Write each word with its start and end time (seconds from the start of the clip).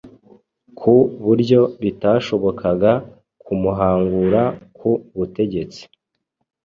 ku 0.79 0.93
buryo 1.25 1.61
bitashobokaga 1.81 2.91
kumuhangura 3.45 4.41
ku 4.77 4.89
butegetsi 5.17 5.81